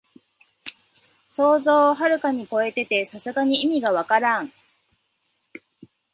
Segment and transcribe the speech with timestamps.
[1.27, 4.51] 想像をはるかにこえてて、さすがに意味がわからん